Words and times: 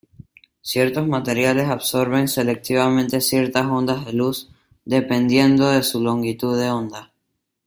Ciertos 0.63 1.05
materiales 1.07 1.69
absorben 1.69 2.27
selectivamente 2.27 3.21
ciertas 3.21 3.67
ondas 3.67 4.03
de 4.03 4.13
luz, 4.13 4.49
dependiendo 4.83 5.69
de 5.69 5.83
su 5.83 6.01
longitud 6.01 6.59
de 6.59 6.71
onda. 6.71 7.11